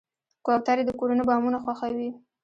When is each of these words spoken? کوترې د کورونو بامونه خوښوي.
کوترې 0.45 0.83
د 0.85 0.91
کورونو 0.99 1.23
بامونه 1.29 1.57
خوښوي. 1.63 2.09